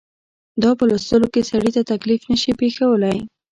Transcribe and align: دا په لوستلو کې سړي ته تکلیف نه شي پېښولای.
دا 0.61 0.69
په 0.77 0.83
لوستلو 0.89 1.27
کې 1.33 1.41
سړي 1.51 1.71
ته 1.75 1.81
تکلیف 1.91 2.21
نه 2.31 2.35
شي 2.41 2.51
پېښولای. 2.61 3.19